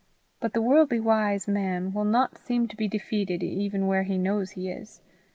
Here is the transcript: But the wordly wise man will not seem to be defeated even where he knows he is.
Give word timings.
But 0.39 0.53
the 0.53 0.63
wordly 0.63 0.99
wise 0.99 1.47
man 1.47 1.93
will 1.93 2.05
not 2.05 2.35
seem 2.39 2.67
to 2.69 2.75
be 2.75 2.87
defeated 2.87 3.43
even 3.43 3.85
where 3.85 4.01
he 4.01 4.17
knows 4.17 4.49
he 4.49 4.67
is. 4.67 4.99